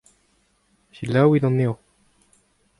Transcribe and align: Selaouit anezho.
Selaouit 0.95 1.45
anezho. 1.49 1.75